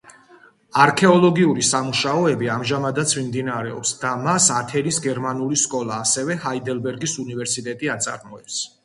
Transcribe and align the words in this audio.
არქეოლოგიური 0.83 1.65
სამუშაოები 1.71 2.47
ამჟამადაც 2.53 3.13
მიმდინარეობს 3.17 3.91
და 4.05 4.13
მას 4.23 4.47
ათენის 4.61 4.99
გერმანული 5.05 5.59
სკოლა, 5.65 5.99
ასევე 6.07 6.39
ჰაიდელბერგის 6.47 7.15
უნივერსიტეტი 7.27 7.93
აწარმოებს. 7.99 8.59